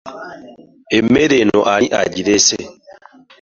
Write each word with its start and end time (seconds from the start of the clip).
Emmere 0.97 1.35
eno 1.43 1.59
ani 1.73 1.87
agireese? 2.01 2.57